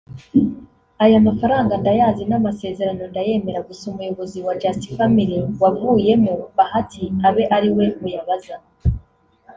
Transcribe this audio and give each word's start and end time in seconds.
“Aya 1.03 1.17
mafaranga 1.27 1.73
ndayazi 1.81 2.23
n’amasezerano 2.27 3.03
ndayemera 3.11 3.59
gusa 3.67 3.83
Umuyobozi 3.91 4.37
wa 4.45 4.53
Just 4.61 4.83
Family 4.97 5.37
wavuyemo 5.61 6.33
(Bahati) 6.57 7.03
abe 7.27 7.43
ariwe 7.55 7.85
muyabaza 8.01 8.55